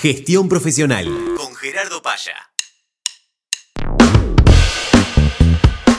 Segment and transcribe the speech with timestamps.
[0.00, 2.47] Gestión profesional con Gerardo Paya.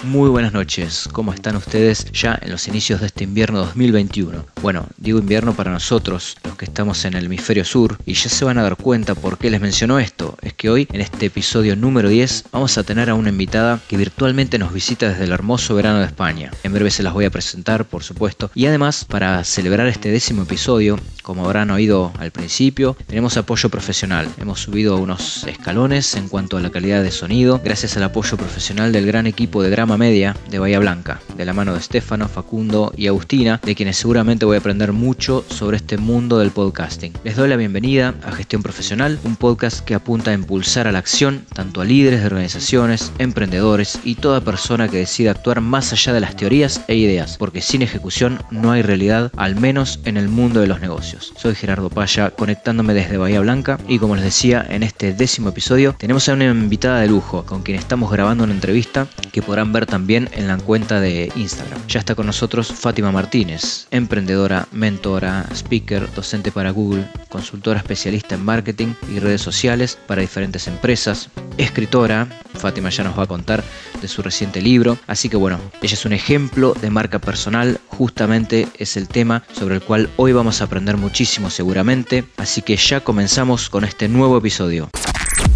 [0.09, 4.43] Muy buenas noches, ¿cómo están ustedes ya en los inicios de este invierno 2021?
[4.59, 8.43] Bueno, digo invierno para nosotros, los que estamos en el hemisferio sur, y ya se
[8.43, 10.35] van a dar cuenta por qué les menciono esto.
[10.41, 13.97] Es que hoy, en este episodio número 10, vamos a tener a una invitada que
[13.97, 16.49] virtualmente nos visita desde el hermoso verano de España.
[16.63, 20.41] En breve se las voy a presentar, por supuesto, y además, para celebrar este décimo
[20.41, 24.27] episodio, como habrán oído al principio, tenemos apoyo profesional.
[24.39, 28.91] Hemos subido unos escalones en cuanto a la calidad de sonido, gracias al apoyo profesional
[28.91, 32.93] del gran equipo de Grama Media de Bahía Blanca, de la mano de Stefano, Facundo
[32.95, 37.11] y Agustina, de quienes seguramente voy a aprender mucho sobre este mundo del podcasting.
[37.25, 40.99] Les doy la bienvenida a Gestión Profesional, un podcast que apunta a impulsar a la
[40.99, 46.13] acción tanto a líderes de organizaciones, emprendedores y toda persona que decida actuar más allá
[46.13, 50.29] de las teorías e ideas, porque sin ejecución no hay realidad, al menos en el
[50.29, 51.33] mundo de los negocios.
[51.35, 55.93] Soy Gerardo Paya, conectándome desde Bahía Blanca y como les decía, en este décimo episodio
[55.97, 59.88] tenemos a una invitada de lujo con quien estamos grabando una entrevista que podrán ver
[59.89, 61.79] también en la cuenta de Instagram.
[61.87, 68.45] Ya está con nosotros Fátima Martínez, emprendedora, mentora, speaker, docente para Google, consultora especialista en
[68.45, 73.63] marketing y redes sociales para diferentes empresas, escritora, Fátima ya nos va a contar
[74.01, 78.67] de su reciente libro, así que bueno, ella es un ejemplo de marca personal, justamente
[78.77, 83.01] es el tema sobre el cual hoy vamos a aprender muchísimo seguramente, así que ya
[83.01, 84.89] comenzamos con este nuevo episodio.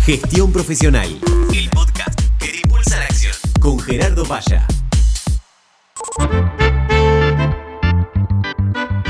[0.05, 1.19] Gestión profesional,
[1.53, 2.22] el podcast
[3.63, 4.67] con Gerardo Paya.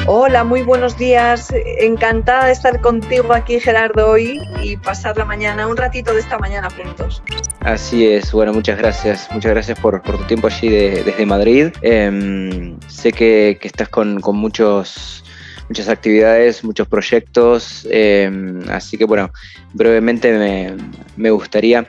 [0.05, 1.51] Hola, muy buenos días.
[1.79, 6.37] Encantada de estar contigo aquí, Gerardo, hoy y pasar la mañana, un ratito de esta
[6.37, 7.23] mañana juntos.
[7.61, 9.27] Así es, bueno, muchas gracias.
[9.31, 11.69] Muchas gracias por, tu tiempo allí desde Madrid.
[11.81, 15.23] Em, sé que, estás con, muchos
[15.67, 19.31] muchas actividades, muchos proyectos, em, así que bueno,
[19.73, 20.75] brevemente
[21.15, 21.87] me, gustaría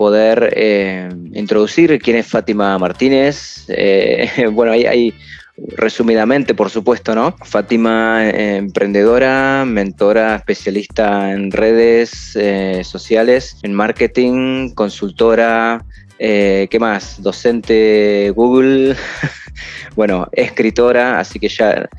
[0.00, 3.66] poder em, introducir quién es Fátima Martínez.
[3.68, 5.14] Eh, bueno, hay, hay
[5.76, 7.36] resumidamente, por supuesto, ¿no?
[7.44, 15.84] Fátima, eh, emprendedora, mentora, especialista en redes eh, sociales, en marketing, consultora,
[16.18, 17.22] eh, ¿qué más?
[17.22, 18.96] Docente Google,
[19.96, 21.90] bueno, escritora, así que ya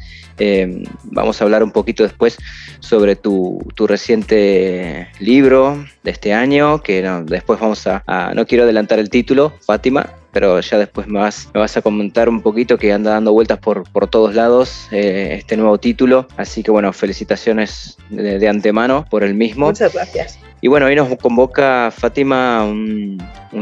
[1.04, 2.38] vamos a hablar un poquito después
[2.80, 9.10] sobre tu, reciente libro de este año, que después vamos a, no quiero adelantar el
[9.10, 13.12] título, Fátima, pero ya después me vas, me vas a comentar un poquito que anda
[13.12, 16.28] dando vueltas por, por todos lados eh, este nuevo título.
[16.38, 19.68] Así que bueno, felicitaciones de, antemano por el mismo.
[19.68, 20.40] Muchas gracias.
[20.62, 23.18] Y bueno, hoy nos convoca Fátima un,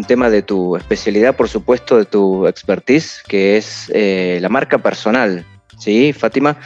[0.08, 5.46] tema de tu especialidad, por supuesto, de tu expertise, que es eh, la marca personal.
[5.80, 6.58] ¿Sí, Fátima?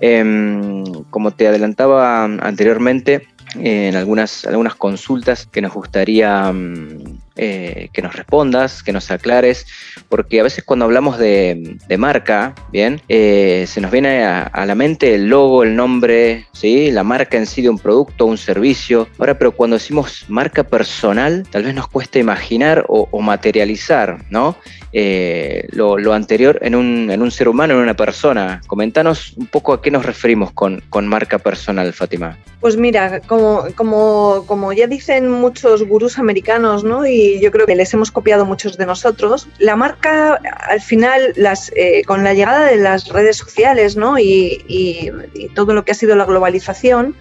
[0.00, 6.97] Em, como te adelantaba anteriormente, en algunas, algunas consultas que nos gustaría mm,
[7.40, 9.64] eh, que nos respondas, que nos aclares,
[10.08, 15.14] porque a veces cuando hablamos de, marca, bien, eh, se nos viene a, la mente
[15.14, 16.90] el logo, el nombre, ¿sí?
[16.90, 19.06] la marca en sí de un producto, un servicio.
[19.18, 24.56] Ahora, pero cuando decimos marca personal, tal vez nos cuesta imaginar o, materializar, ¿no?
[24.92, 28.60] Eh, lo, anterior en un, en un, ser humano, en una persona.
[28.66, 32.36] Comentanos un poco a qué nos referimos con, con marca personal, Fátima.
[32.60, 37.06] Pues mira, como, como, como ya dicen muchos gurús americanos, ¿no?
[37.06, 39.48] Y yo creo que les hemos copiado muchos de nosotros.
[39.58, 44.18] La marca, al final, las, eh, con la llegada de las redes sociales ¿no?
[44.18, 45.10] y, y,
[45.54, 47.16] todo lo que ha sido la globalización,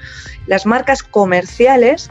[0.47, 2.09] las marcas comerciales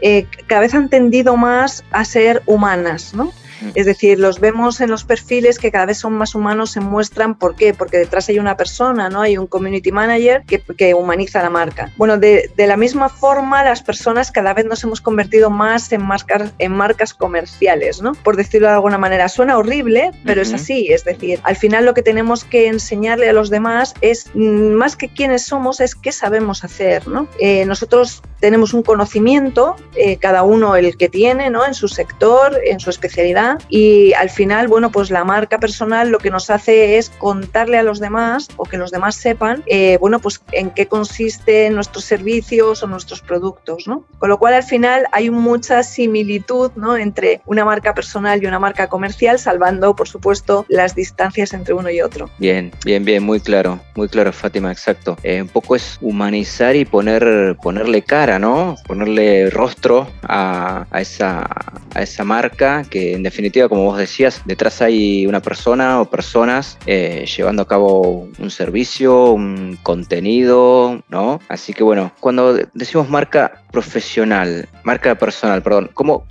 [0.00, 3.32] eh, cada vez han tendido más a ser humanas, ¿no?
[3.74, 7.34] Es decir, los vemos en los perfiles que cada vez son más humanos, se muestran.
[7.34, 7.74] ¿Por qué?
[7.74, 9.22] Porque detrás hay una persona, ¿no?
[9.22, 11.90] Hay un community manager que, humaniza la marca.
[11.96, 16.52] Bueno, de, la misma forma, las personas cada vez nos hemos convertido más en marcas,
[16.58, 18.12] en marcas comerciales, ¿no?
[18.12, 19.28] Por decirlo de alguna manera.
[19.28, 20.92] Suena horrible, pero es así.
[20.92, 24.96] Es decir, al final lo que tenemos que enseñarle a los demás es mm, más
[24.96, 27.28] que quiénes somos, es qué sabemos hacer, ¿no?
[27.40, 31.66] Eh, nosotros tenemos un conocimiento, eh, cada uno el que tiene, ¿no?
[31.66, 36.18] En su sector, en su especialidad y al final, bueno, pues la marca personal lo
[36.18, 40.18] que nos hace es contarle a los demás o que los demás sepan, eh, bueno,
[40.18, 44.04] pues en qué consisten nuestros servicios o nuestros productos, ¿no?
[44.18, 46.96] Con lo cual al final hay mucha similitud, ¿no?
[46.96, 51.90] Entre una marca personal y una marca comercial, salvando, por supuesto, las distancias entre uno
[51.90, 52.30] y otro.
[52.38, 55.16] Bien, bien, bien, muy claro, muy claro, Fátima, exacto.
[55.22, 58.76] Eh, un poco es humanizar y poner, ponerle cara ¿no?
[58.86, 61.46] Ponerle rostro a, esa,
[61.94, 63.33] a esa marca que en definitiva,
[63.68, 69.32] como vos decías, detrás hay una persona o personas eh, llevando a cabo un servicio,
[69.32, 71.40] un contenido, ¿no?
[71.48, 76.26] Así que bueno, cuando decimos marca profesional, marca personal, perdón, ¿cómo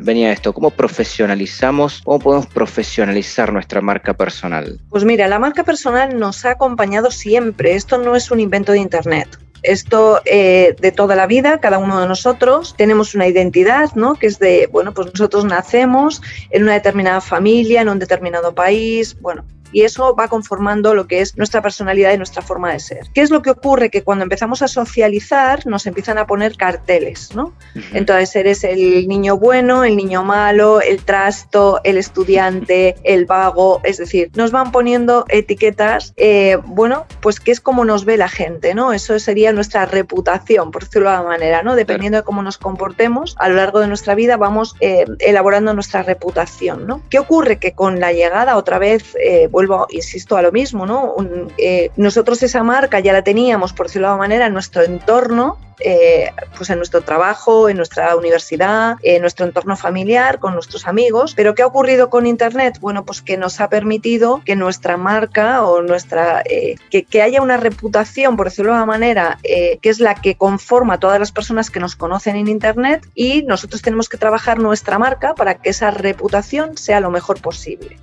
[0.00, 0.52] venía esto?
[0.52, 4.80] ¿Cómo profesionalizamos, cómo podemos profesionalizar nuestra marca personal?
[4.90, 8.78] Pues mira, la marca personal nos ha acompañado siempre, esto no es un invento de
[8.78, 9.38] Internet.
[9.64, 14.14] Esto eh, de toda la vida, cada uno de nosotros tenemos una identidad, ¿no?
[14.14, 19.18] Que es de, bueno, pues nosotros nacemos en una determinada familia, en un determinado país,
[19.20, 19.44] bueno,
[19.74, 23.00] y eso va conformando lo que es nuestra personalidad y nuestra forma de ser.
[23.12, 23.90] ¿Qué es lo que ocurre?
[23.90, 27.52] Que cuando empezamos a socializar nos empiezan a poner carteles, ¿no?
[27.92, 33.98] Entonces eres el niño bueno, el niño malo, el trasto, el estudiante, el vago, es
[33.98, 38.74] decir, nos van poniendo etiquetas, eh, bueno, pues que es como nos ve la gente,
[38.74, 38.92] ¿no?
[38.92, 41.74] Eso sería nuestra reputación, por decirlo de alguna manera, ¿no?
[41.74, 46.02] Dependiendo de cómo nos comportemos a lo largo de nuestra vida vamos eh, elaborando nuestra
[46.02, 47.02] reputación, ¿no?
[47.10, 47.58] ¿Qué ocurre?
[47.58, 51.14] Que con la llegada otra vez, eh, vuelvo, insisto, a lo mismo, ¿no?
[51.58, 55.58] Eh, nosotros esa marca ya la teníamos, por decirlo de alguna manera, en nuestro entorno,
[55.80, 61.34] eh, pues en nuestro trabajo, en nuestra universidad, en nuestro entorno familiar, con nuestros amigos.
[61.34, 62.78] Pero ¿qué ha ocurrido con Internet?
[62.80, 67.42] Bueno, pues que nos ha permitido que nuestra marca o nuestra, eh, que, que, haya
[67.42, 71.32] una reputación, por decirlo de alguna manera, que es la que conforma a todas las
[71.32, 75.70] personas que nos conocen en Internet y nosotros tenemos que trabajar nuestra marca para que
[75.70, 77.98] esa reputación sea lo mejor posible.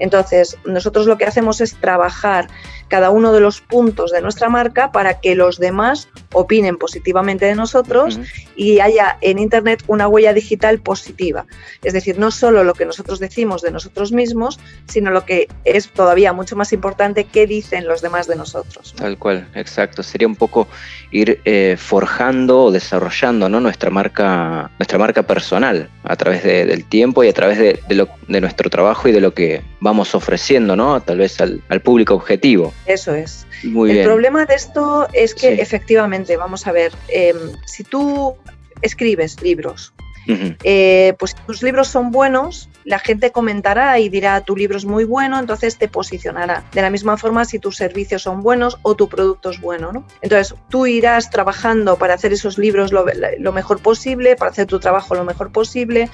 [0.00, 2.48] Entonces, nosotros lo que hacemos es trabajar
[2.90, 7.54] cada uno de los puntos de nuestra marca para que los demás opinen positivamente de
[7.54, 8.20] nosotros
[8.56, 11.46] y haya en Internet una huella digital positiva.
[11.82, 14.58] Es decir, no solo lo que nosotros decimos de nosotros mismos,
[14.88, 18.94] sino lo que es todavía mucho más importante, qué dicen los demás de nosotros.
[18.96, 20.02] Tal cual, exacto.
[20.02, 20.66] Sería un poco
[21.12, 23.60] ir eh, forjando o desarrollando ¿no?
[23.60, 28.40] nuestra, marca, nuestra marca personal a través del tiempo y a través de, lo, de
[28.40, 31.00] nuestro trabajo y de lo que vamos ofreciendo, ¿no?
[31.00, 32.72] Tal vez al, público objetivo.
[32.92, 33.46] Eso es.
[33.62, 38.36] el problema de esto es que efectivamente, vamos a ver, em, si tú
[38.82, 39.92] escribes libros,
[40.62, 44.84] eh, pues si tus libros son buenos, la gente comentará y dirá tu libro es
[44.84, 46.64] muy bueno, entonces te posicionará.
[46.72, 50.04] De la misma forma, si tus servicios son buenos o tu producto es bueno, ¿no?
[50.20, 53.04] Entonces tú irás trabajando para hacer esos libros lo,
[53.38, 56.08] lo mejor posible, para hacer tu trabajo lo mejor posible,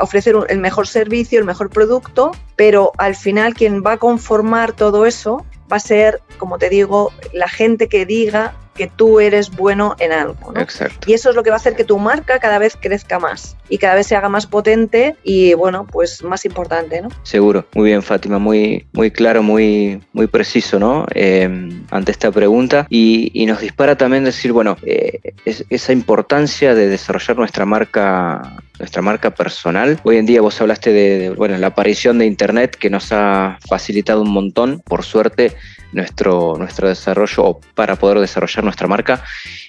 [0.00, 5.06] ofrecer el mejor servicio, el mejor producto, pero al final quien va a conformar todo
[5.06, 9.96] eso va a ser, como te digo, la gente que diga que tú eres bueno
[9.98, 10.52] en algo.
[10.52, 10.60] ¿no?
[10.60, 11.10] Exacto.
[11.10, 13.56] Y eso es lo que va a hacer que tu marca cada vez crezca más
[13.68, 17.00] y cada vez se haga más potente y, bueno, pues más importante.
[17.00, 17.08] ¿no?
[17.22, 17.66] Seguro.
[17.74, 18.38] Muy bien, Fátima.
[18.38, 21.06] Muy, muy claro, muy, muy preciso ¿no?
[21.14, 22.86] Em, ante esta pregunta.
[22.90, 29.34] Y, nos dispara también decir, bueno, eh, esa importancia de desarrollar nuestra marca nuestra marca
[29.34, 30.00] personal.
[30.04, 34.22] Hoy en día vos hablaste de, bueno, la aparición de Internet que nos ha facilitado
[34.22, 35.56] un montón, por suerte,
[35.92, 39.22] nuestro, nuestro desarrollo para poder desarrollar nuestra marca.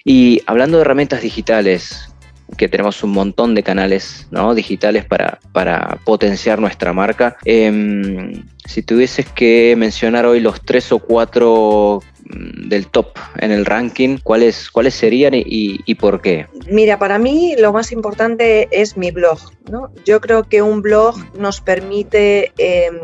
[0.04, 2.10] Y hablando de herramientas digitales,
[2.56, 4.56] que tenemos un montón de canales ¿no?
[4.56, 7.36] digitales para, para, potenciar nuestra marca.
[7.44, 14.18] Em, si tuvieses que mencionar hoy los tres o cuatro del top en el ranking,
[14.24, 16.48] ¿cuáles, cuáles serían y, y, por qué?
[16.70, 19.40] Mira, para mí lo más importante es mi blog.
[19.72, 19.92] ¿no?
[20.06, 23.00] Yo creo que un blog nos permite, em,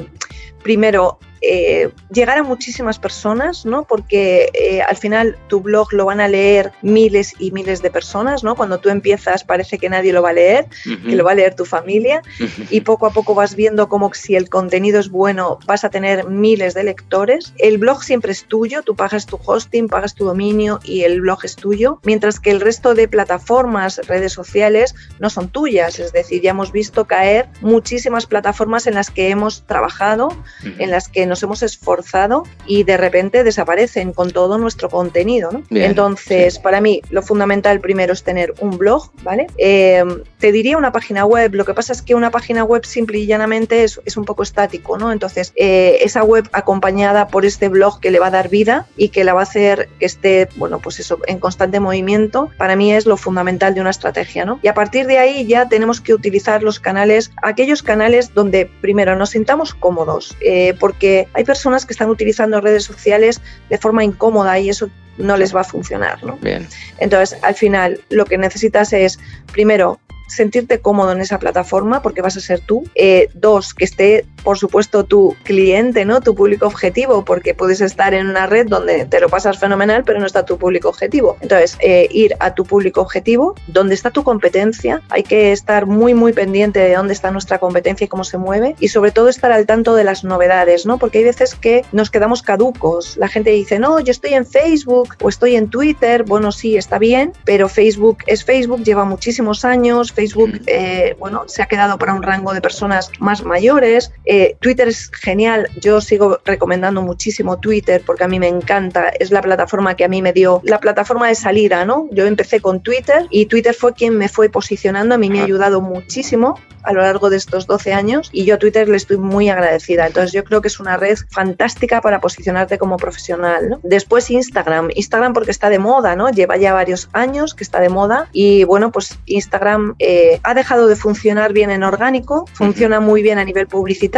[0.64, 3.84] primero, eh, llegar a muchísimas personas, ¿no?
[3.84, 8.44] Porque eh, al final tu blog lo van a leer miles y miles de personas,
[8.46, 8.56] ¿no?
[8.56, 11.54] Cuando tú empiezas parece que nadie lo va a leer, que lo va a leer
[11.56, 12.22] tu familia
[12.70, 16.28] y poco a poco vas viendo como si el contenido es bueno vas a tener
[16.30, 17.54] miles de lectores.
[17.58, 21.40] El blog siempre es tuyo, tú pagas tu hosting, pagas tu dominio y el blog
[21.44, 26.42] es tuyo, mientras que el resto de plataformas, redes sociales no son tuyas, es decir,
[26.42, 30.30] ya hemos visto caer muchísimas plataformas en las que hemos trabajado,
[30.64, 35.52] en las que nos hemos esforzado y de repente desaparecen con todo nuestro contenido.
[35.52, 35.64] ¿no?
[35.72, 39.48] Entonces, para mí, lo fundamental primero es tener un blog, ¿vale?
[39.58, 43.20] Em, te diría una página web, lo que pasa es que una página web simple
[43.20, 45.12] y llanamente es, es un poco estático, ¿no?
[45.12, 49.10] Entonces, eh, esa web acompañada por este blog que le va a dar vida y
[49.10, 52.94] que la va a hacer que esté, bueno, pues eso, en constante movimiento, para mí
[52.94, 54.60] es lo fundamental de una estrategia, ¿no?
[54.62, 59.16] Y a partir de ahí ya tenemos que utilizar los canales, aquellos canales donde primero
[59.16, 64.60] nos sintamos cómodos, eh, porque hay personas que están utilizando redes sociales de forma incómoda
[64.60, 66.24] y eso no les va a funcionar.
[66.24, 66.38] ¿no?
[66.38, 66.68] Bien.
[67.00, 69.20] Entonces, al final, lo que necesitas es,
[69.52, 72.88] primero, sentirte cómodo en esa plataforma porque vas a ser tú.
[72.96, 76.22] Eh, dos, que esté por supuesto, tu cliente, ¿no?
[76.22, 80.20] Tu público objetivo, porque puedes estar en una red donde te lo pasas fenomenal, pero
[80.20, 81.38] no está tu público objetivo.
[81.42, 86.14] Entonces, eh, ir a tu público objetivo, donde está tu competencia, hay que estar muy,
[86.14, 89.52] muy pendiente de dónde está nuestra competencia y cómo se mueve, y sobre todo estar
[89.52, 90.98] al tanto de las novedades, ¿no?
[90.98, 93.18] Porque hay veces que nos quedamos caducos.
[93.18, 96.24] La gente dice, no, yo estoy en Facebook o estoy en Twitter.
[96.24, 100.12] Bueno, sí, está bien, pero Facebook es Facebook, lleva muchísimos años.
[100.12, 100.64] Facebook, mm.
[100.68, 104.12] eh, bueno, se ha quedado para un rango de personas más mayores.
[104.26, 105.70] Eh, Twitter es genial.
[105.80, 109.10] Yo sigo recomendando muchísimo Twitter porque a mí me encanta.
[109.20, 112.08] Es la plataforma que a mí me dio la plataforma de salida, ¿no?
[112.12, 115.16] Yo empecé con Twitter y Twitter fue quien me fue posicionando.
[115.16, 118.56] A mí me ha ayudado muchísimo a lo largo de estos 12 años y yo
[118.56, 120.06] a Twitter le estoy muy agradecida.
[120.06, 123.70] Entonces yo creo que es una red fantástica para posicionarte como profesional.
[123.70, 123.80] ¿no?
[123.84, 124.90] Después Instagram.
[124.94, 126.30] Instagram porque está de moda, ¿no?
[126.30, 130.88] Lleva ya varios años que está de moda y bueno, pues Instagram eh, ha dejado
[130.88, 134.14] de funcionar bien en orgánico, funciona muy bien a nivel publicitario.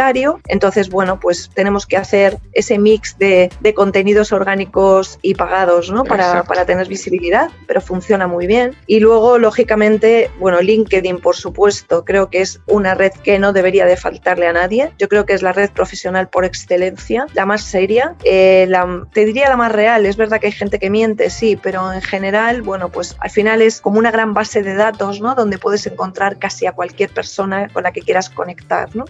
[0.48, 6.04] Entonces, bueno, pues tenemos que hacer ese mix de, de contenidos orgánicos y pagados, ¿no?
[6.04, 8.74] Para, para tener visibilidad, pero funciona muy bien.
[8.86, 13.86] Y luego, lógicamente, bueno, LinkedIn, por supuesto, creo que es una red que no debería
[13.86, 14.92] de faltarle a nadie.
[14.98, 19.24] Yo creo que es la red profesional por excelencia, la más seria, eh, la, te
[19.24, 20.06] diría la más real.
[20.06, 23.62] Es verdad que hay gente que miente, sí, pero en general, bueno, pues al final
[23.62, 25.34] es como una gran base de datos, ¿no?
[25.34, 29.04] Donde puedes encontrar casi a cualquier persona con la que quieras conectar, ¿no?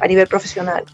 [0.00, 0.37] A nivel profesional.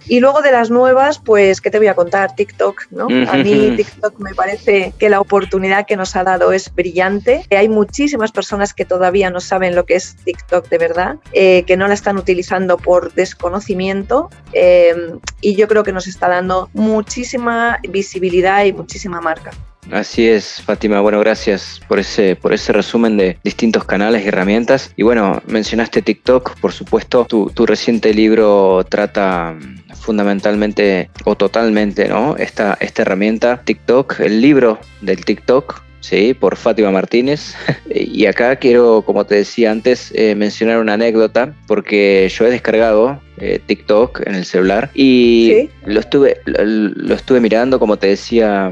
[0.06, 2.34] Y luego de las nuevas, pues, ¿qué te voy a contar?
[2.34, 3.06] TikTok, ¿no?
[3.06, 7.46] A mí TikTok me parece que la oportunidad que nos ha dado es brillante.
[7.50, 11.76] Hay muchísimas personas que todavía no saben lo que es TikTok de verdad, eh, que
[11.76, 14.94] no la están utilizando por desconocimiento eh,
[15.40, 19.50] y yo creo que nos está dando muchísima visibilidad y muchísima marca.
[19.90, 21.00] Así es, Fátima.
[21.00, 24.92] Bueno, gracias por ese, por ese resumen de distintos canales y herramientas.
[24.96, 27.26] Y bueno, mencionaste TikTok, por supuesto.
[27.28, 32.36] Tu, tu reciente libro trata mm, fundamentalmente o totalmente, ¿no?
[32.36, 36.34] Esta, esta herramienta TikTok, el libro del TikTok, ¿sí?
[36.34, 37.54] por Fátima Martínez.
[37.94, 43.20] y acá quiero, como te decía antes, eh, mencionar una anécdota, porque yo he descargado
[43.38, 48.70] eh, TikTok en el celular y lo, estuve, lo, estuve mirando, como te decía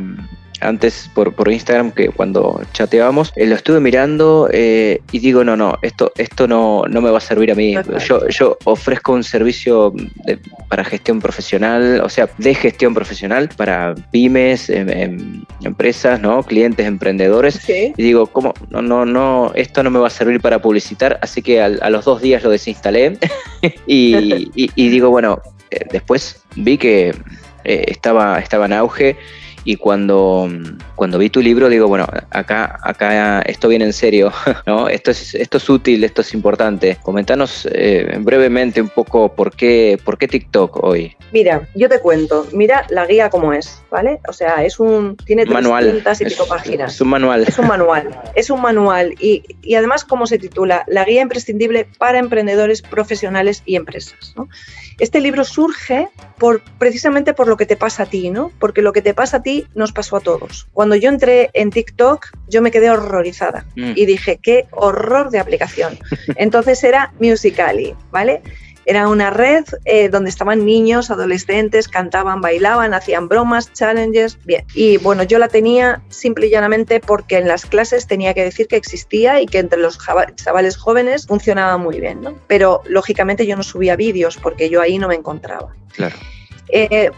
[0.63, 5.57] antes por, por Instagram que cuando chateábamos, eh, lo estuve mirando eh, y digo, no,
[5.57, 7.75] no, esto, esto no, no me va a servir a mí.
[8.07, 9.93] Yo, yo ofrezco un servicio
[10.69, 16.43] para gestión profesional, o sea, de gestión profesional para pymes, em, em, empresas, ¿no?
[16.43, 17.61] clientes, emprendedores.
[17.69, 18.55] Y digo, ¿cómo?
[18.71, 22.05] No, no, no, esto no me va a servir para publicitar, así que a, los
[22.05, 23.19] dos días lo desinstalé
[23.87, 25.41] y, y, digo, bueno,
[25.71, 27.15] eh, después vi que
[27.65, 29.17] estaba, estaba en auge
[29.65, 30.49] y cuando,
[30.97, 34.33] cuando vi tu libro digo, bueno, acá, acá esto viene en serio,
[34.67, 34.89] ¿no?
[34.89, 36.99] Esto es, esto es útil, esto es importante.
[37.03, 41.17] Comentanos eh, brevemente un poco por qué, por qué TikTok hoy.
[41.33, 44.21] Mira, yo te cuento, mira la guía como es, ¿vale?
[44.29, 46.03] O sea, es un, tiene manual.
[46.21, 46.95] y pico páginas.
[46.95, 47.45] Es un manual.
[47.47, 49.15] Es un manual, es un manual.
[49.21, 50.85] Y, y además, ¿cómo se titula?
[50.89, 54.49] La guía imprescindible para emprendedores profesionales y empresas, ¿no?
[54.99, 58.53] Este libro surge por, precisamente por lo que te pasa a ti, ¿no?
[58.59, 60.69] Porque lo que te pasa a ti nos pasó a todos.
[60.73, 63.93] Cuando yo entré en TikTok, yo me quedé horrorizada mm.
[63.97, 65.99] y dije, qué horror de aplicación.
[66.37, 68.43] Entonces era Musical.ly, ¿vale?
[68.85, 74.65] Era una red eh, donde estaban niños, adolescentes, cantaban, bailaban, hacían bromas, challenges, bien.
[74.75, 78.67] Y bueno, yo la tenía simple y llanamente porque en las clases tenía que decir
[78.67, 79.99] que existía y que entre los
[80.35, 82.35] chavales jóvenes funcionaba muy bien, ¿no?
[82.49, 85.75] Pero lógicamente yo no subía vídeos porque yo ahí no me encontraba.
[85.95, 86.17] Claro.
[86.69, 87.11] Eh,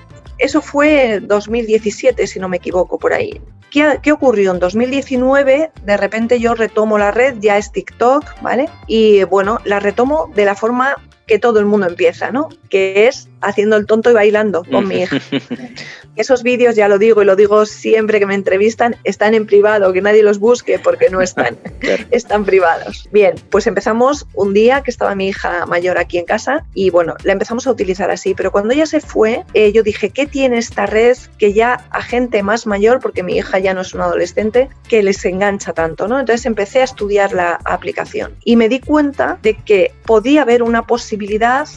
[0.45, 3.41] eso fue 2017, si no me equivoco, por ahí.
[3.71, 4.53] ¿Qué, ¿Qué, ocurrió?
[4.53, 8.69] En 2019, de repente yo retomo la red, ya es TikTok, ¿vale?
[8.87, 10.97] Y bueno, la retomo de la forma
[11.27, 12.49] que todo el mundo empieza, ¿no?
[12.69, 15.19] Que es haciendo el tonto y bailando con mi hija.
[16.17, 19.93] Esos vídeos, ya lo digo y lo digo siempre que me entrevistan, están en privado,
[19.93, 21.59] que nadie los busque porque no están,
[22.11, 23.09] están privados.
[23.11, 27.15] Bien, pues empezamos un día que estaba mi hija mayor aquí en casa y bueno,
[27.25, 30.59] la empezamos a utilizar así, pero cuando ella se fue, eh, yo dije, ¿qué tiene
[30.59, 34.05] esta red que ya a gente más mayor, porque mi hija ya no es una
[34.05, 36.19] adolescente, que les engancha tanto, ¿no?
[36.19, 40.87] Entonces empecé a estudiar la aplicación y me di cuenta de que podía haber una
[40.87, 41.69] posibilidad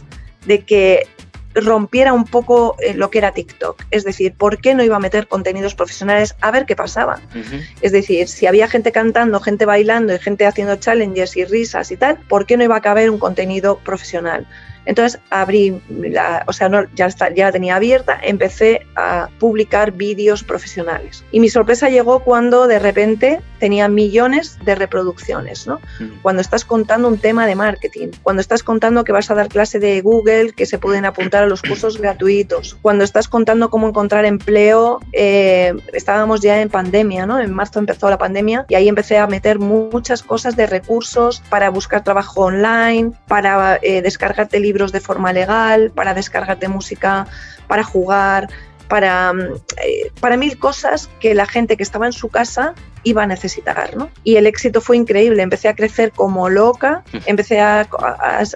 [0.46, 1.08] de que
[1.62, 3.84] rompiera un poco eh, lo que era TikTok.
[3.92, 7.20] Es decir, ¿por qué no iba a meter contenidos profesionales a ver qué pasaba?
[7.82, 11.98] Es decir, si había gente cantando, gente bailando y gente haciendo challenges y risas y
[11.98, 14.48] tal, ¿por qué no iba a caber un contenido profesional?
[14.88, 19.92] Entonces abrí, la, o sea, no, ya, está, ya la tenía abierta, empecé a publicar
[19.92, 21.26] vídeos profesionales.
[21.32, 25.82] Y mi sorpresa llegó cuando de repente tenía millones de reproducciones, ¿no?
[26.00, 26.22] Mm.
[26.22, 29.80] Cuando estás contando un tema de marketing, cuando estás contando que vas a dar clase
[29.80, 34.24] de Google, que se pueden apuntar a los cursos gratuitos, cuando estás contando cómo encontrar
[34.24, 37.40] empleo, eh, estábamos ya en pandemia, ¿no?
[37.42, 41.70] En marzo empezó la pandemia y ahí empecé a meter muchas cosas de recursos para
[41.70, 47.28] buscar trabajo online, para eh, descargarte libros de forma legal, para descargarte música,
[47.68, 48.48] para jugar,
[48.88, 49.54] para, mm,
[49.84, 53.96] eh, para mil cosas que la gente que estaba en su casa iba a necesitar.
[53.96, 54.10] ¿no?
[54.24, 57.88] Y el éxito fue increíble, empecé a crecer como loca, empecé a,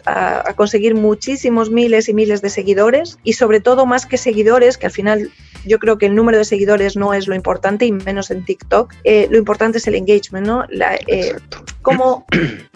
[0.05, 4.87] a, conseguir muchísimos miles y miles de seguidores y sobre todo más que seguidores, que
[4.87, 5.31] al final
[5.65, 8.93] yo creo que el número de seguidores no es lo importante y menos en TikTok,
[9.03, 10.65] eh, lo importante es el engagement, ¿no?
[10.69, 11.35] La, eh,
[11.81, 12.25] cómo,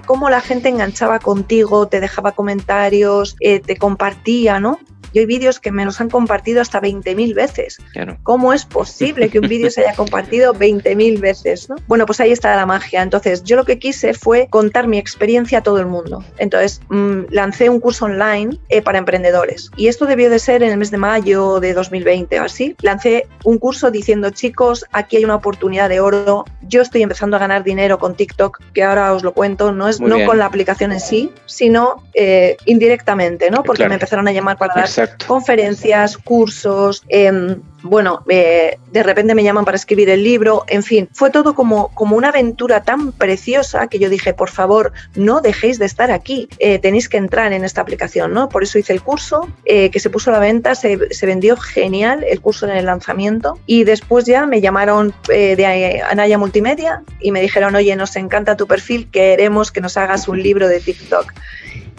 [0.05, 4.79] cómo, la gente enganchaba contigo, te dejaba comentarios, eh, te compartía, ¿no?
[5.15, 7.79] Yo hay vídeos que me los han compartido hasta 20.000 veces.
[8.23, 11.69] ¿Cómo es posible que un vídeo se haya compartido 20.000 veces?
[11.69, 11.77] ¿no?
[11.87, 13.01] Bueno, pues ahí está la magia.
[13.01, 16.21] Entonces, yo lo que quise fue contar mi experiencia a todo el mundo.
[16.37, 19.71] Entonces, mm, lancé un curso online eh, para emprendedores.
[19.77, 22.75] Y esto debió de ser en el mes de mayo de 2020 o así.
[22.81, 26.43] Lancé un curso diciendo, chicos, aquí hay una oportunidad de oro.
[26.63, 29.71] Yo estoy empezando a ganar dinero con TikTok, que ahora os lo cuento.
[29.71, 33.63] No es no con la aplicación en sí, sino eh, indirectamente, ¿no?
[33.63, 39.43] Porque me empezaron a llamar para dar conferencias, cursos, em, bueno, eh, de repente me
[39.43, 43.87] llaman para escribir el libro, en fin, fue todo como, como una aventura tan preciosa
[43.87, 47.63] que yo dije, por favor, no dejéis de estar aquí, eh, tenéis que entrar en
[47.63, 48.49] esta aplicación, ¿no?
[48.49, 50.97] Por eso hice el curso, eh, que se puso a la venta, se,
[51.27, 57.03] vendió genial el curso en el lanzamiento y después ya me llamaron de Anaya Multimedia
[57.19, 60.79] y me dijeron, oye, nos encanta tu perfil, queremos que nos hagas un libro de
[60.79, 61.33] TikTok.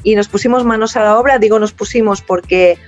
[0.02, 2.78] Y nos pusimos manos a la obra, digo nos pusimos porque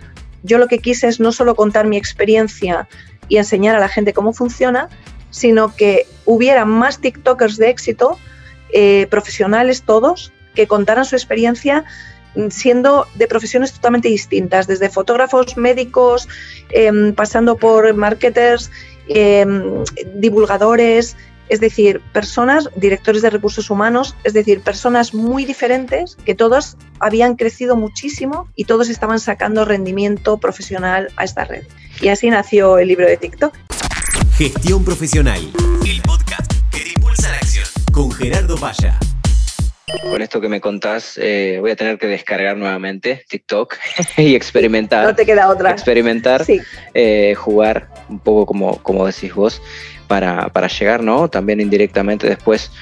[0.42, 2.88] yo lo que quise es no solo contar mi experiencia
[3.28, 4.88] y enseñar a la gente cómo funciona,
[5.30, 8.18] sino que hubiera más TikTokers de éxito,
[8.73, 11.85] eh, profesionales todos, que contaran su experiencia
[12.50, 16.28] siendo de profesiones totalmente distintas, desde fotógrafos, médicos,
[16.71, 18.71] em, pasando por marketers,
[19.09, 19.83] em,
[20.14, 21.16] divulgadores,
[21.49, 27.37] es decir, personas, directores de recursos humanos, es decir, personas muy diferentes que todos habían
[27.37, 31.64] crecido muchísimo y todos estaban sacando rendimiento profesional a esta red.
[32.00, 33.55] Y así nació el libro de TikTok.
[34.37, 35.40] Gestión Profesional,
[35.87, 38.99] el podcast que impulsa la acción, con Gerardo Valla.
[40.02, 43.75] Con esto que me contás, eh, voy a tener que descargar nuevamente TikTok
[44.19, 45.06] y experimentar.
[45.06, 45.71] No te queda otra.
[45.71, 46.45] Experimentar,
[46.95, 49.63] eh, jugar un poco como, como decís vos
[50.08, 51.28] para, para llegar, ¿no?
[51.28, 52.73] También indirectamente después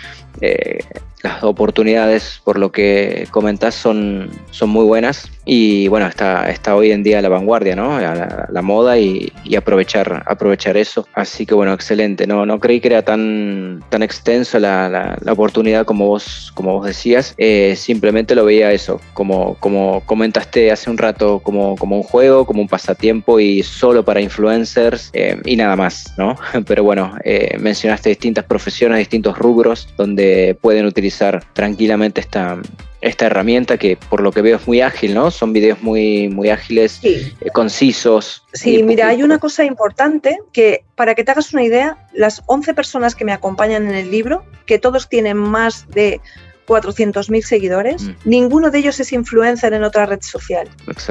[0.41, 0.79] eh,
[1.23, 6.91] las oportunidades, por lo que comentás, son, son muy buenas y bueno, está, está hoy
[6.91, 7.99] en día a la vanguardia, ¿no?
[8.01, 11.07] La, moda y, aprovechar, aprovechar eso.
[11.15, 12.27] Así que bueno, excelente.
[12.27, 16.87] No, no creí que era tan, tan extenso la, la, oportunidad como vos, como vos
[16.87, 17.35] decías.
[17.39, 22.45] Eh, simplemente lo veía eso, como, como comentaste hace un rato, como, como un juego,
[22.45, 26.37] como un pasatiempo y solo para influencers eh, y nada más, ¿no?
[26.67, 27.15] Pero bueno,
[27.61, 31.06] mencionaste distintas profesiones, distintos rubros donde pueden utilizar
[31.53, 32.59] tranquilamente esta,
[33.01, 35.31] esta herramienta que por lo que veo es muy ágil, ¿no?
[35.31, 38.45] Son videos muy, muy ágiles, eh, concisos.
[38.53, 42.75] Sí, mira, hay una cosa importante que para que te hagas una idea, las 11
[42.75, 46.21] personas que me acompañan en el libro, que todos tienen más de
[46.67, 48.15] 400.000 seguidores, mm.
[48.25, 50.69] ninguno de ellos es influencer en otra red social.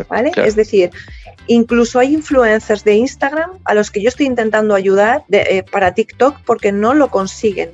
[0.10, 0.32] ¿vale?
[0.36, 0.92] Es decir,
[1.48, 6.42] incluso hay influencers de Instagram a los que yo estoy intentando ayudar eh, para TikTok
[6.46, 7.72] porque no lo consiguen.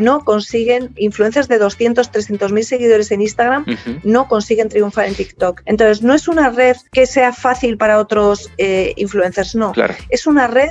[0.00, 3.64] No consiguen, influencers de 200, 300 mil seguidores en Instagram,
[4.02, 5.62] no consiguen triunfar en TikTok.
[5.64, 9.72] Entonces, no es una red que sea fácil para otros eh, influencers, no.
[10.08, 10.70] Es una red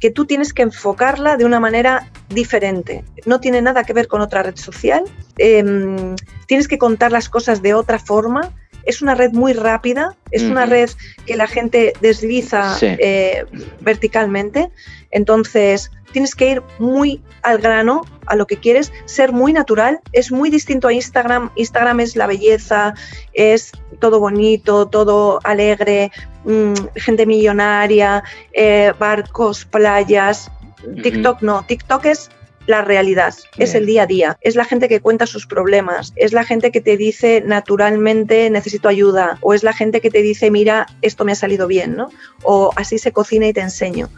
[0.00, 3.04] que tú tienes que enfocarla de una manera diferente.
[3.24, 5.04] No tiene nada que ver con otra red social.
[5.38, 8.52] Em, tienes que contar las cosas de otra forma.
[8.84, 10.90] Es una red muy rápida, es una red
[11.26, 13.44] que la gente desliza eh,
[13.80, 14.70] verticalmente.
[15.10, 20.00] Entonces, tienes que ir muy al grano, a lo que quieres, ser muy natural.
[20.12, 21.50] Es muy distinto a Instagram.
[21.56, 22.94] Instagram es la belleza,
[23.34, 26.10] es todo bonito, todo alegre,
[26.44, 28.24] mm, gente millonaria,
[28.54, 30.50] eh, barcos, playas.
[31.02, 32.30] TikTok no, TikTok es
[32.66, 36.32] la realidad, es el día a día, es la gente que cuenta sus problemas, es
[36.32, 40.50] la gente que te dice naturalmente necesito ayuda, o es la gente que te dice
[40.50, 42.10] mira, esto me ha salido bien, ¿no?
[42.42, 44.08] O así se cocina y te enseño.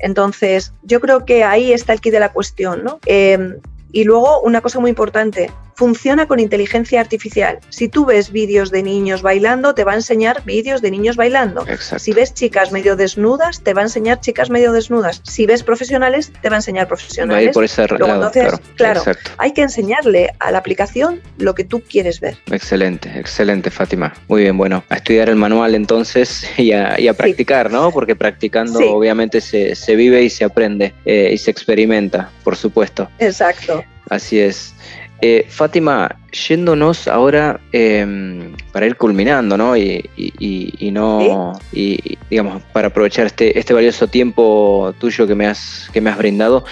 [0.00, 3.00] Entonces, yo creo que ahí está el kit de la cuestión, ¿no?
[3.06, 3.58] Em,
[3.92, 7.60] y luego, una cosa muy importante, funciona con inteligencia artificial.
[7.68, 11.64] Si tú ves vídeos de niños bailando, te va a enseñar vídeos de niños bailando.
[11.98, 15.20] Si ves chicas medio desnudas, te va a enseñar chicas medio desnudas.
[15.22, 17.54] Si ves profesionales, te va a enseñar profesionales.
[17.54, 19.02] por ese entonces, claro,
[19.36, 22.36] hay que enseñarle a la aplicación lo que tú quieres ver.
[22.50, 24.12] Excelente, excelente, Fátima.
[24.26, 27.92] Muy bien, bueno, a estudiar el manual entonces y a, practicar, ¿no?
[27.92, 33.08] Porque practicando obviamente se, vive y se aprende eh, y se experimenta, por supuesto.
[33.20, 33.84] Exacto.
[34.10, 34.74] Así es.
[35.20, 39.76] Eh, Fátima, yéndonos ahora em, para ir culminando, ¿no?
[39.76, 40.08] Y,
[40.92, 46.10] no, y digamos, para aprovechar este, este valioso tiempo tuyo que me has, que me
[46.10, 46.64] has brindado,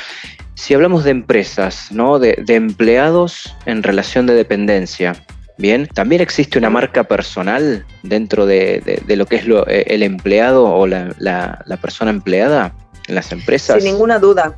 [0.54, 2.20] si hablamos de empresas, ¿no?
[2.20, 5.14] De, empleados en relación de dependencia,
[5.58, 10.86] Bien, también existe una marca personal dentro de, lo que es lo, el empleado o
[10.86, 12.74] la, la persona empleada
[13.06, 13.82] en las empresas.
[13.82, 14.56] Sin ninguna duda.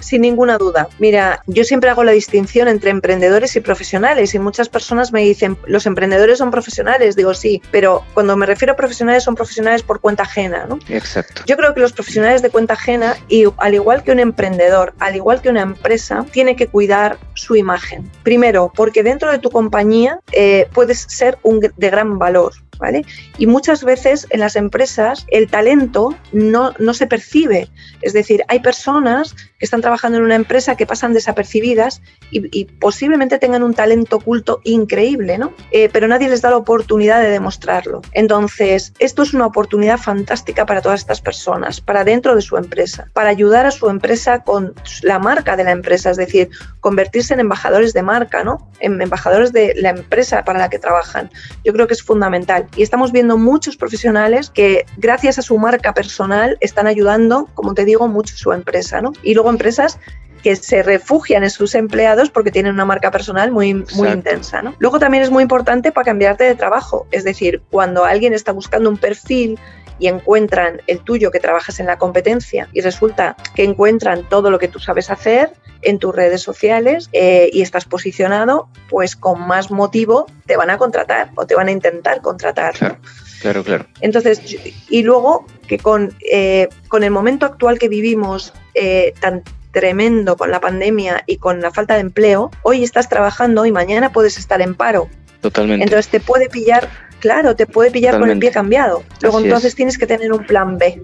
[0.00, 0.88] Sin ninguna duda.
[1.00, 5.58] Mira, yo siempre hago la distinción entre emprendedores y profesionales y muchas personas me dicen,
[5.66, 7.16] los emprendedores son profesionales.
[7.16, 10.78] Digo, sí, pero cuando me refiero a profesionales son profesionales por cuenta ajena, ¿no?
[10.88, 11.42] Exacto.
[11.46, 15.16] Yo creo que los profesionales de cuenta ajena, y al igual que un emprendedor, al
[15.16, 18.08] igual que una empresa, tiene que cuidar su imagen.
[18.22, 22.52] Primero, porque dentro de tu compañía eh, puedes ser un, de gran valor.
[22.78, 23.04] ¿Vale?
[23.38, 27.68] Y muchas veces en las empresas el talento no, no se percibe.
[28.02, 33.38] Es decir, hay personas que están trabajando en una empresa que pasan desapercibidas y, posiblemente
[33.38, 35.52] tengan un talento oculto increíble, ¿no?
[35.70, 38.02] Eh, pero nadie les da la oportunidad de demostrarlo.
[38.12, 43.10] Entonces, esto es una oportunidad fantástica para todas estas personas, para dentro de su empresa,
[43.12, 47.40] para ayudar a su empresa con la marca de la empresa, es decir, convertirse en
[47.40, 48.70] embajadores de marca, ¿no?
[48.80, 51.30] En embajadores de la empresa para la que trabajan.
[51.64, 52.66] Yo creo que es fundamental.
[52.76, 57.84] Y estamos viendo muchos profesionales que, gracias a su marca personal, están ayudando, como te
[57.84, 59.12] digo, mucho a su empresa, ¿no?
[59.22, 59.98] Y luego empresas
[60.42, 64.62] que se refugian en sus empleados porque tienen una marca personal muy, muy intensa.
[64.62, 64.74] ¿no?
[64.78, 68.88] Luego también es muy importante para cambiarte de trabajo, es decir, cuando alguien está buscando
[68.88, 69.58] un perfil
[69.98, 74.58] y encuentran el tuyo que trabajas en la competencia y resulta que encuentran todo lo
[74.58, 79.70] que tú sabes hacer en tus redes sociales eh, y estás posicionado, pues con más
[79.70, 82.74] motivo te van a contratar o te van a intentar contratar.
[82.74, 82.98] Claro,
[83.40, 83.86] claro.
[84.00, 84.40] Entonces,
[84.88, 90.50] y luego que con, eh, con el momento actual que vivimos eh, tan tremendo con
[90.50, 94.62] la pandemia y con la falta de empleo, hoy estás trabajando y mañana puedes estar
[94.62, 95.08] en paro.
[95.42, 95.84] Totalmente.
[95.84, 96.88] Entonces te puede pillar,
[97.20, 99.04] claro, te puede pillar con el pie cambiado.
[99.20, 101.02] Luego entonces tienes que tener un plan B.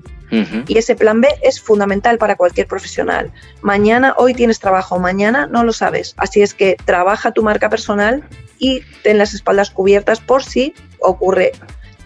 [0.67, 3.31] Y ese plan B es fundamental para cualquier profesional.
[3.61, 6.15] Mañana, hoy tienes trabajo, mañana no lo sabes.
[6.17, 8.25] Así es que trabaja tu marca personal
[8.59, 11.53] y ten las espaldas cubiertas por si ocurre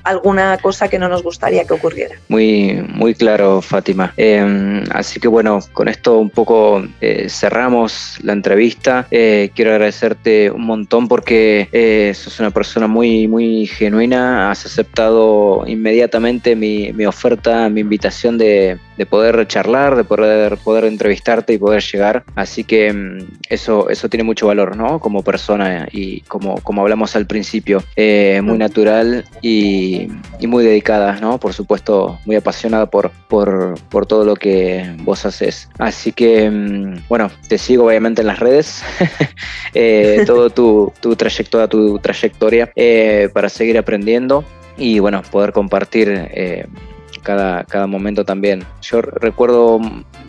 [0.06, 2.16] alguna cosa que no nos gustaría que ocurriera.
[2.28, 4.14] Muy, muy claro, Fátima.
[4.16, 9.06] Em, así que bueno, con esto un poco eh, cerramos la entrevista.
[9.10, 14.50] Eh, quiero agradecerte un montón porque eh, sos una persona muy, muy genuina.
[14.50, 20.84] Has aceptado inmediatamente mi, mi oferta, mi invitación de, de poder charlar, de poder, poder
[20.84, 22.24] entrevistarte y poder llegar.
[22.34, 24.98] Así que mm, eso, eso tiene mucho valor, ¿no?
[25.00, 30.08] Como persona y como, como hablamos al principio, eh, muy natural y,
[30.46, 31.38] muy dedicada, ¿no?
[31.38, 35.68] Por supuesto, muy apasionada por, por, por todo lo que vos haces.
[35.78, 38.82] Así que, mm, bueno, te sigo obviamente en las redes,
[39.74, 44.44] eh, todo tu, tu, trayectoria, tu trayectoria eh, para seguir aprendiendo
[44.78, 46.30] y, bueno, poder compartir
[47.26, 48.62] cada, cada momento también.
[48.82, 49.80] Yo recuerdo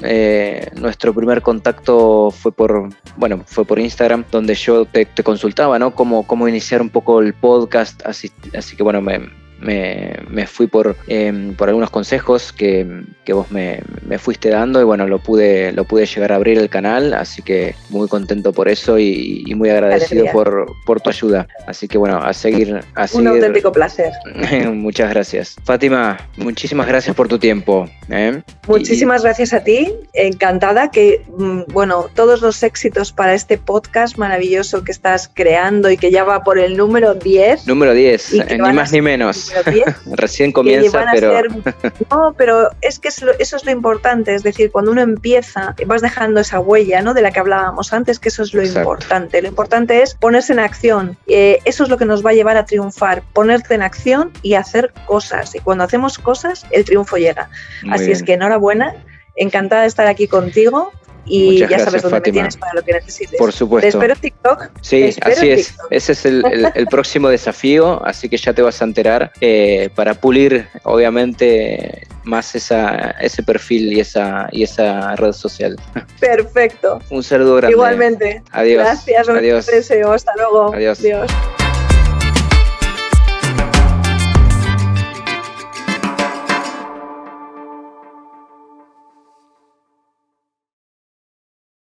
[0.02, 5.94] eh, nuestro primer contacto fue por, bueno, fue por Instagram, donde yo te, consultaba, ¿no?
[5.94, 9.30] Cómo, cómo iniciar un poco el podcast, así, así que bueno, me,
[9.60, 12.86] me, fui por, em, por algunos consejos que,
[13.30, 13.82] vos me,
[14.20, 17.76] fuiste dando y bueno, lo pude, lo pude llegar a abrir el canal, así que
[17.90, 21.48] muy contento por eso y, muy agradecido por, por, tu ayuda.
[21.66, 22.80] Así que bueno, a seguir.
[22.96, 24.12] A Un auténtico placer.
[24.72, 25.56] Muchas gracias.
[25.64, 27.90] Fátima, muchísimas gracias por tu tiempo.
[28.10, 28.42] ¿eh?
[28.68, 34.84] Muchísimas gracias a ti, encantada que, mm, bueno, todos los éxitos para este podcast maravilloso
[34.84, 37.68] que estás creando y que ya va por el número 10.
[37.68, 39.47] Número 10, ni más ni menos.
[40.06, 41.34] Recién comienza, pero...
[42.12, 46.40] no, pero es que eso es lo importante, es decir, cuando uno empieza, vas dejando
[46.40, 47.14] esa huella, ¿no?
[47.14, 49.42] De la que hablábamos antes, que eso es lo importante.
[49.42, 51.18] Lo importante es ponerse en acción.
[51.28, 54.54] Eh, eso es lo que nos va a llevar a triunfar, ponerte en acción y
[54.54, 55.56] hacer cosas.
[55.56, 57.50] Y cuando hacemos cosas, el triunfo llega.
[57.90, 58.96] Así es que enhorabuena,
[59.36, 60.92] encantada de estar aquí contigo
[61.28, 63.38] y ya sabes dónde me tienes para lo que necesites.
[63.38, 64.00] Por supuesto.
[64.00, 64.70] Te espero TikTok.
[64.82, 65.76] Sí, así es.
[65.90, 70.68] Ese es el, próximo desafío, así que ya te vas a enterar eh, para pulir,
[70.84, 75.76] obviamente, más esa, ese perfil y esa, y esa red social.
[76.20, 77.00] Perfecto.
[77.10, 77.76] Un saludo grande.
[77.76, 78.44] Igualmente.
[78.52, 78.84] Adiós.
[78.84, 79.30] Gracias.
[79.30, 79.66] Adiós.
[79.66, 80.14] deseo.
[80.14, 80.74] Hasta luego.
[80.74, 81.00] Adiós.
[81.00, 81.32] Adiós.